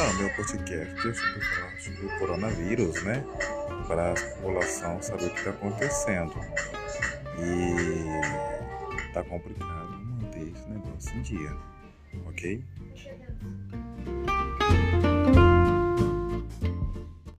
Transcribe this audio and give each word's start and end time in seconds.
Ah, 0.00 0.12
meu 0.12 0.32
podcast 0.36 1.08
é 1.08 1.12
sobre 1.12 1.40
falar 1.40 1.76
sobre 1.80 2.06
o 2.06 2.18
coronavírus, 2.20 3.02
né? 3.02 3.24
Para 3.88 4.12
a 4.12 4.14
população 4.14 5.02
saber 5.02 5.24
o 5.24 5.30
que 5.30 5.38
está 5.38 5.50
acontecendo. 5.50 6.34
E 7.36 9.12
tá 9.12 9.24
complicado 9.24 9.90
manter 9.90 10.52
esse 10.54 10.68
negócio 10.68 11.16
em 11.16 11.22
dia, 11.22 11.56
ok? 12.26 12.64